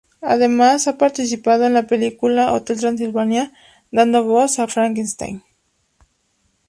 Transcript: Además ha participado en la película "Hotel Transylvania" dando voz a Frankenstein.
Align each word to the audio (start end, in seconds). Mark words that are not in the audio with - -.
Además 0.23 0.87
ha 0.87 0.97
participado 0.97 1.65
en 1.67 1.75
la 1.75 1.85
película 1.85 2.53
"Hotel 2.53 2.79
Transylvania" 2.79 3.53
dando 3.91 4.23
voz 4.23 4.57
a 4.57 4.65
Frankenstein. 4.67 5.43